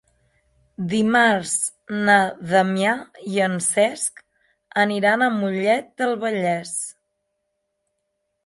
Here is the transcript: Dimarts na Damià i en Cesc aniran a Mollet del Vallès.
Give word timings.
Dimarts 0.93 1.51
na 2.07 2.15
Damià 2.53 2.93
i 3.33 3.41
en 3.49 3.59
Cesc 3.67 4.25
aniran 4.85 5.27
a 5.27 5.31
Mollet 5.37 5.95
del 6.03 6.19
Vallès. 6.25 6.77